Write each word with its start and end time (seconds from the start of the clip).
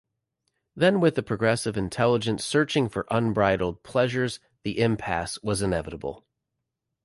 Then 0.75 0.99
with 0.99 1.13
the 1.13 1.21
progressive 1.21 1.77
intelligence 1.77 2.43
searching 2.43 2.89
for 2.89 3.05
unbridled 3.11 3.83
pleasures, 3.83 4.39
the 4.63 4.79
impasse 4.79 5.37
was 5.43 5.61
inevitable. 5.61 6.25